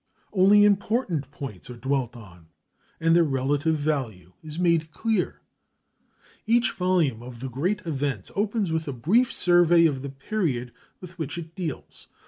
Only 0.33 0.63
important 0.63 1.29
points 1.29 1.69
are 1.69 1.77
dwelt 1.77 2.15
on, 2.15 2.47
and 2.99 3.15
their 3.15 3.23
relative 3.23 3.75
value 3.75 4.33
is 4.41 4.57
made 4.57 4.89
clear. 4.91 5.41
Each 6.47 6.71
volume 6.71 7.21
of 7.21 7.39
THE 7.39 7.49
GREAT 7.49 7.83
EVENTS 7.85 8.31
opens 8.35 8.71
with 8.71 8.87
a 8.87 8.93
brief 8.93 9.31
survey 9.31 9.85
of 9.85 10.01
the 10.01 10.09
period 10.09 10.71
with 11.01 11.19
which 11.19 11.37
it 11.37 11.53
deals. 11.53 12.07